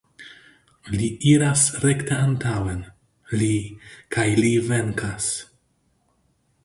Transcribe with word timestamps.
Li 0.93 1.09
iras 1.31 1.65
rekte 1.83 2.17
antaŭen, 2.29 2.81
li, 3.43 3.53
kaj 4.17 4.27
li 4.43 4.55
venkas! 4.71 5.29